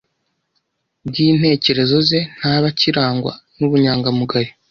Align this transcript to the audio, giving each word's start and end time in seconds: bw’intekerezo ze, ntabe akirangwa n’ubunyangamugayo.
bw’intekerezo 1.07 1.97
ze, 2.09 2.19
ntabe 2.37 2.65
akirangwa 2.71 3.33
n’ubunyangamugayo. 3.57 4.51